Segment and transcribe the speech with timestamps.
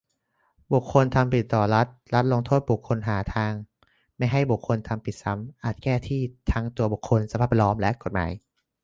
[0.73, 3.53] บุคคลทำผิดต่อรัฐ รัฐลงโทษบุคคล หาทาง
[4.17, 8.31] ไม่ให้บุคคลทำผิดซ้ำ อาจแก้ที่ทั้งตัวบุคคล สภาพแวดล้อม และกฎหมาย